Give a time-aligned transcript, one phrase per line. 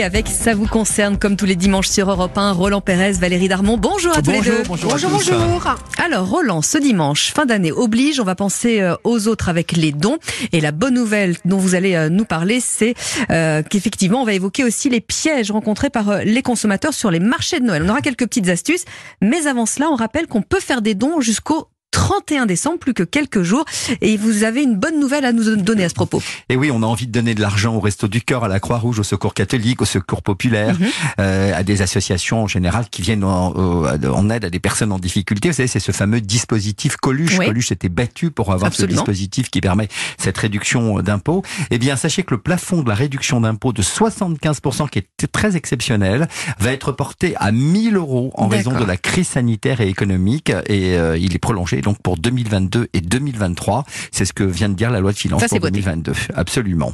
[0.00, 3.48] Et avec Ça vous concerne, comme tous les dimanches sur Europe 1, Roland Pérez, Valérie
[3.48, 3.76] Darmon.
[3.76, 4.62] Bonjour à tous les deux.
[4.66, 5.10] Bonjour, bonjour.
[5.10, 5.76] bonjour.
[6.02, 9.92] Alors, Roland, ce dimanche, fin d'année oblige, on va penser euh, aux autres avec les
[9.92, 10.16] dons.
[10.52, 12.94] Et la bonne nouvelle dont vous allez euh, nous parler, c'est
[13.30, 17.60] euh, qu'effectivement, on va évoquer aussi les pièges rencontrés par les consommateurs sur les marchés
[17.60, 17.82] de Noël.
[17.84, 18.86] On aura quelques petites astuces.
[19.20, 23.02] Mais avant cela, on rappelle qu'on peut faire des dons jusqu'au 31 décembre, plus que
[23.02, 23.64] quelques jours.
[24.00, 26.22] Et vous avez une bonne nouvelle à nous donner à ce propos.
[26.48, 28.60] Et oui, on a envie de donner de l'argent au Resto du Cœur, à la
[28.60, 30.88] Croix-Rouge, au Secours catholique, au Secours populaire, mhm.
[31.20, 35.48] euh, à des associations en général qui viennent en, aide à des personnes en difficulté.
[35.48, 37.38] Vous savez, c'est ce fameux dispositif Coluche.
[37.38, 39.88] Coluche s'était battu pour avoir ce dispositif qui permet
[40.18, 41.42] cette réduction d'impôts.
[41.70, 45.56] Eh bien, sachez que le plafond de la réduction d'impôts de 75%, qui est très
[45.56, 50.50] exceptionnel, va être porté à 1000 euros en raison de la crise sanitaire et économique.
[50.66, 53.84] Et euh, il est prolongé donc pour 2022 et 2023.
[54.12, 56.12] C'est ce que vient de dire la loi de finances pour 2022.
[56.34, 56.92] Absolument.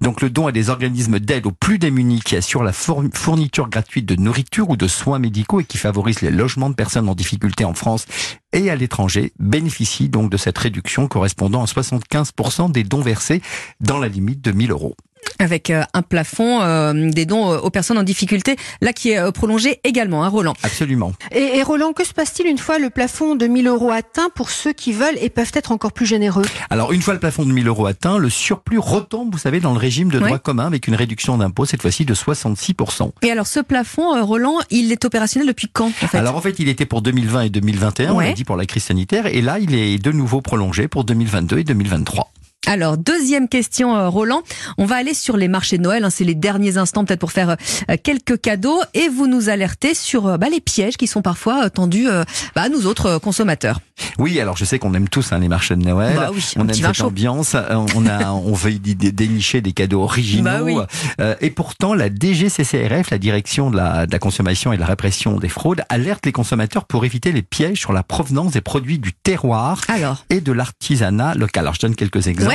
[0.00, 4.06] Donc le don à des organismes d'aide aux plus démunis qui assurent la fourniture gratuite
[4.06, 7.64] de nourriture ou de soins médicaux et qui favorisent les logements de personnes en difficulté
[7.64, 8.06] en France
[8.52, 13.42] et à l'étranger bénéficie donc de cette réduction correspondant à 75% des dons versés
[13.80, 14.96] dans la limite de 1000 euros
[15.38, 19.32] avec euh, un plafond euh, des dons euh, aux personnes en difficulté, là qui est
[19.32, 20.54] prolongé également, hein, Roland.
[20.62, 21.12] Absolument.
[21.32, 24.72] Et, Roland, que se passe-t-il une fois le plafond de 1000 euros atteint pour ceux
[24.72, 26.44] qui veulent et peuvent être encore plus généreux?
[26.70, 29.72] Alors, une fois le plafond de 1000 euros atteint, le surplus retombe, vous savez, dans
[29.72, 33.10] le régime de droit commun avec une réduction d'impôt, cette fois-ci de 66%.
[33.22, 36.18] Et alors, ce plafond, Roland, il est opérationnel depuis quand en fait?
[36.18, 38.84] Alors, en fait, il était pour 2020 et 2021, on l'a dit pour la crise
[38.84, 42.33] sanitaire, et là, il est de nouveau prolongé pour 2022 et 2023.
[42.66, 44.42] Alors, deuxième question, euh, Roland.
[44.78, 46.04] On va aller sur les marchés de Noël.
[46.04, 47.56] Hein, c'est les derniers instants peut-être pour faire
[47.90, 48.80] euh, quelques cadeaux.
[48.94, 52.06] Et vous nous alertez sur euh, bah, les pièges qui sont parfois tendus
[52.54, 53.80] bah, à nous autres consommateurs.
[54.18, 56.16] Oui, alors je sais qu'on aime tous hein, les marchés de Noël.
[56.16, 57.54] Bah on aime cette ambiance.
[57.54, 60.80] On, a, on veut dénicher des cadeaux originaux.
[61.18, 64.86] Bah et pourtant, la DGCCRF, la Direction de la, de la consommation et de la
[64.86, 68.98] répression des fraudes, alerte les consommateurs pour éviter les pièges sur la provenance des produits
[68.98, 70.24] du terroir alors.
[70.30, 71.64] et de l'artisanat local.
[71.64, 72.53] Alors je donne quelques exemples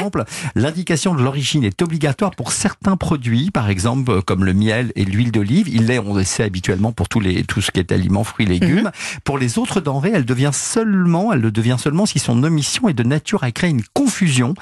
[0.55, 5.05] l'indication de l'origine est obligatoire pour certains produits, par exemple euh, comme le miel et
[5.05, 5.67] l'huile d'olive.
[5.69, 8.45] Il l'est, on le sait habituellement pour tous les, tout ce qui est aliments, fruits,
[8.45, 8.85] légumes.
[8.85, 8.91] Mhm.
[9.23, 12.93] Pour les autres denrées, elle devient seulement, elle le devient seulement si son omission est
[12.93, 14.53] de nature à créer une confusion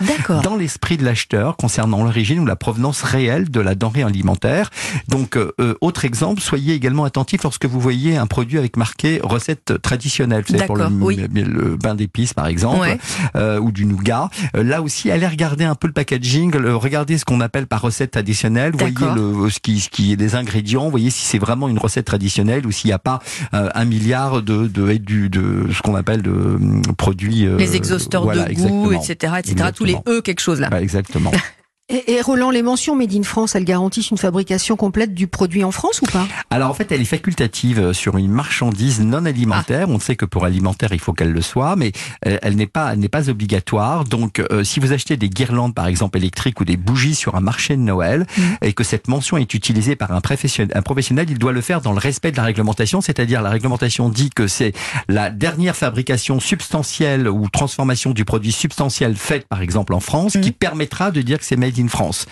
[0.43, 4.69] dans l'esprit de l'acheteur concernant l'origine ou la provenance réelle de la denrée alimentaire.
[5.07, 9.19] Donc, euh, euh, autre exemple, soyez également attentif lorsque vous voyez un produit avec marqué
[9.23, 10.43] recette traditionnelle.
[10.47, 12.97] Vous pour le, bain d'épices, par exemple,
[13.35, 14.29] ou du nougat.
[14.53, 18.73] là aussi, allez regarder un peu le packaging, regardez ce qu'on appelle par recette traditionnelle,
[18.75, 22.05] voyez le, ce, qui, ce qui est des ingrédients, voyez si c'est vraiment une recette
[22.05, 23.19] traditionnelle ou s'il n'y a pas
[23.53, 27.45] euh, un milliard de, de, de, de ce qu'on appelle de hum, produits.
[27.45, 29.69] Euh, les exhausteurs de goût, etc., etc.
[29.75, 30.69] Tous les E quelque chose là.
[30.81, 31.31] exactement.
[31.89, 35.71] Et, Roland, les mentions Made in France, elles garantissent une fabrication complète du produit en
[35.71, 39.87] France ou pas Alors en fait, elle est facultative euh, sur une marchandise non alimentaire.
[39.87, 39.93] Ah.
[39.93, 41.93] On sait que pour alimentaire, il faut qu'elle le soit, mais
[42.25, 44.03] euh, elle n'est pas, n'est pas obligatoire.
[44.03, 47.39] Donc, euh, si vous achetez des guirlandes, par exemple électriques ou des bougies sur un
[47.39, 48.41] marché de Noël, mmh.
[48.63, 51.79] et que cette mention est utilisée par un professionnel, un professionnel, il doit le faire
[51.79, 52.99] dans le respect de la réglementation.
[52.99, 54.73] C'est-à-dire, la réglementation dit que c'est
[55.07, 60.41] la dernière fabrication substantielle ou transformation du produit substantiel faite, par exemple en France, mmh.
[60.41, 62.25] qui permettra de dire que c'est made in France.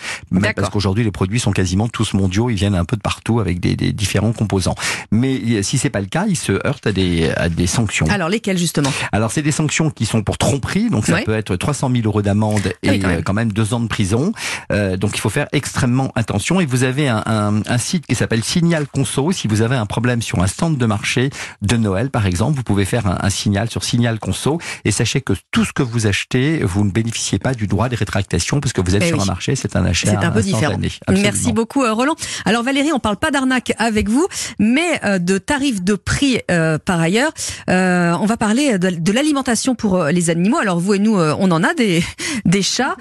[0.56, 3.60] parce qu'aujourd'hui, les produits sont quasiment tous mondiaux, ils viennent un peu de partout avec
[3.60, 4.76] des, différents composants.
[5.12, 8.08] Mais si c'est pas le cas, ils se heurtent à des, à des sanctions.
[8.10, 8.92] Alors lesquelles justement?
[9.12, 12.22] Alors c'est des sanctions qui sont pour tromperie, donc ça peut être 300 000 euros
[12.22, 13.52] d'amende et euh, quand, même.
[13.52, 14.32] deux ans de prison.
[14.72, 16.60] Euh, donc il faut faire extrêmement attention.
[16.60, 19.32] Et vous avez un, un, site qui s'appelle Signal Conso.
[19.32, 21.30] Si vous avez un problème sur un stand de marché
[21.62, 24.60] de Noël, par exemple, vous pouvez faire un, un signal sur Signal Conso.
[24.84, 27.96] Et sachez que tout ce que vous achetez, vous ne bénéficiez pas du droit des
[27.96, 30.10] rétractations parce que vous êtes eh sur un marché c'est un achat.
[30.10, 30.78] C'est un peu différent.
[31.10, 32.16] Merci beaucoup, euh, Roland.
[32.46, 34.28] Alors Valérie, on parle pas d'arnaque avec vous,
[34.60, 37.32] mais euh, de tarifs de prix euh, par ailleurs.
[37.68, 40.58] on va parler de, l'alimentation pour les animaux.
[40.58, 42.04] Alors vous et nous, on en a des,
[42.46, 42.96] des chats.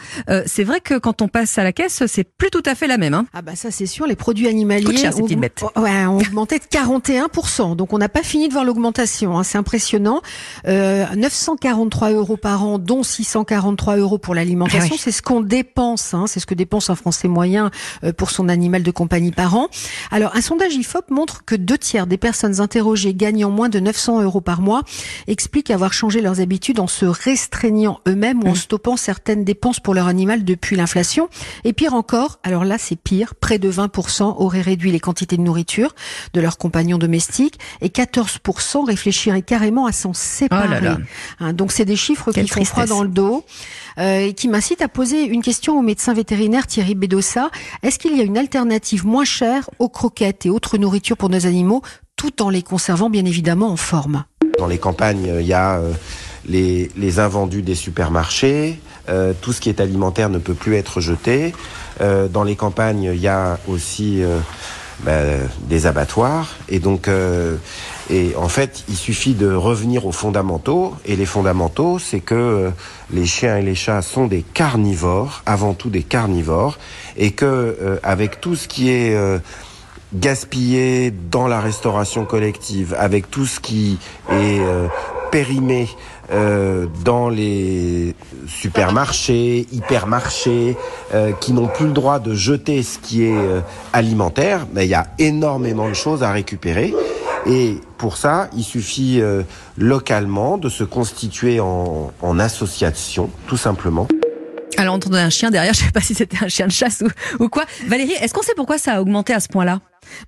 [0.46, 2.98] c'est vrai que quand on passe à la caisse, c'est plus tout à fait la
[2.98, 3.14] même.
[3.14, 3.26] Hein.
[3.32, 7.76] Ah bah ça c'est sûr, les produits animaliers cher, ont, ouais, ont augmenté de 41%.
[7.76, 9.38] Donc on n'a pas fini de voir l'augmentation.
[9.38, 9.42] Hein.
[9.44, 10.22] C'est impressionnant.
[10.66, 14.94] 943 euros par an, dont 643 euros pour l'alimentation.
[14.94, 16.14] Ah c'est ce qu'on dépense.
[16.14, 17.70] Hein c'est ce que dépense un Français moyen
[18.02, 19.68] euh, pour son animal de compagnie par an.
[20.10, 24.22] Alors, un sondage IFOP montre que deux tiers des personnes interrogées gagnant moins de 900
[24.22, 24.82] euros par mois
[25.26, 28.56] expliquent avoir changé leurs habitudes en se restreignant eux-mêmes ou en mmh.
[28.56, 31.28] stoppant certaines dépenses pour leur animal depuis l'inflation.
[31.64, 35.42] Et pire encore, alors là, c'est pire, près de 20% auraient réduit les quantités de
[35.42, 35.94] nourriture
[36.32, 40.80] de leurs compagnons domestiques et 14% réfléchiraient carrément à s'en séparer.
[40.82, 41.00] Oh
[41.40, 43.44] hein, donc, c'est des chiffres qui font froid dans le dos
[43.98, 47.50] euh, qui m'incitent à poser une question au médecin vétérinaire Thierry Bedossa.
[47.82, 51.46] Est-ce qu'il y a une alternative moins chère aux croquettes et autres nourritures pour nos
[51.46, 51.82] animaux,
[52.16, 54.24] tout en les conservant bien évidemment en forme?
[54.58, 55.80] Dans les campagnes, il y a
[56.46, 58.78] les, les invendus des supermarchés.
[59.40, 61.52] tout ce qui est alimentaire ne peut plus être jeté.
[62.00, 64.22] dans les campagnes, il y a aussi
[65.00, 66.56] ben, des abattoirs.
[66.68, 67.56] Et donc, euh,
[68.10, 70.94] et en fait, il suffit de revenir aux fondamentaux.
[71.04, 72.70] Et les fondamentaux, c'est que euh,
[73.12, 76.78] les chiens et les chats sont des carnivores, avant tout des carnivores,
[77.16, 79.16] et que euh, avec tout ce qui est
[80.14, 83.98] gaspillé dans la restauration collective, avec tout ce qui
[84.30, 84.60] est
[85.34, 85.88] périmé
[86.30, 88.14] euh, dans les
[88.46, 90.76] supermarchés, hypermarchés,
[91.12, 93.58] euh, qui n'ont plus le droit de jeter ce qui est euh,
[93.92, 96.94] alimentaire, mais il y a énormément de choses à récupérer.
[97.46, 99.20] Et pour ça, il suffit
[99.76, 104.06] localement de se constituer en, en association, tout simplement.
[104.76, 106.72] Alors, on entendait un chien derrière, je ne sais pas si c'était un chien de
[106.72, 107.64] chasse ou, ou quoi.
[107.88, 109.80] Valérie, est-ce qu'on sait pourquoi ça a augmenté à ce point-là?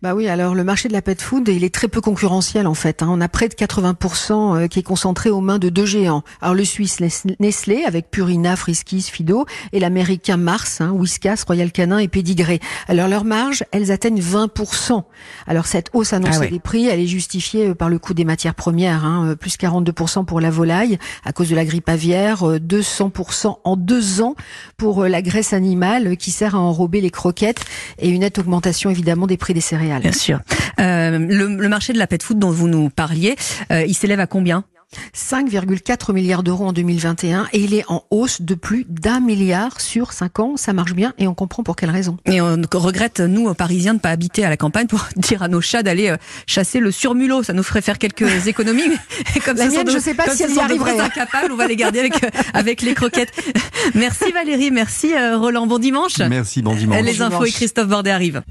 [0.02, 2.74] Bah oui, alors le marché de la pet food, il est très peu concurrentiel en
[2.74, 3.02] fait.
[3.02, 3.08] Hein.
[3.10, 6.22] On a près de 80% euh, qui est concentré aux mains de deux géants.
[6.40, 7.00] Alors le Suisse
[7.40, 12.60] Nestlé avec Purina, Friskies, Fido, et l'américain Mars, hein, Whiskas, Royal Canin et Pedigree.
[12.88, 15.02] Alors leurs marges, elles atteignent 20%.
[15.46, 18.24] Alors cette hausse annoncée ah des prix, elle est justifiée euh, par le coût des
[18.24, 22.42] matières premières, hein, euh, plus 42% pour la volaille à cause de la grippe aviaire,
[22.42, 24.34] 200% en deux ans
[24.76, 27.64] pour la graisse animale qui sert à enrober les croquettes
[27.98, 29.75] et une nette augmentation évidemment des prix des céréales.
[29.76, 30.40] Bien sûr.
[30.80, 33.36] Euh, le, marché de la pet food dont vous nous parliez,
[33.72, 34.64] euh, il s'élève à combien?
[35.14, 40.12] 5,4 milliards d'euros en 2021 et il est en hausse de plus d'un milliard sur
[40.12, 40.56] 5 ans.
[40.56, 42.16] Ça marche bien et on comprend pour quelle raison.
[42.26, 45.48] Et on regrette, nous, Parisiens, de ne pas habiter à la campagne pour dire à
[45.48, 47.42] nos chats d'aller euh, chasser le surmulot.
[47.42, 48.88] Ça nous ferait faire quelques économies.
[49.34, 50.98] Mais comme la mienne, je ne sais pas si elle y arriverait.
[51.00, 53.32] Incapables, on va les garder avec, euh, avec les croquettes.
[53.94, 55.66] Merci Valérie, merci euh, Roland.
[55.66, 56.18] Bon dimanche.
[56.18, 57.02] Merci, bon dimanche.
[57.02, 58.42] Les infos et Christophe Bordet arrivent.